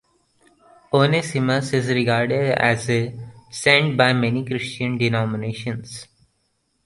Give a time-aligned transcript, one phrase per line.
[0.91, 3.13] Onesimus is regarded as a
[3.51, 6.07] saint by many Christian denominations.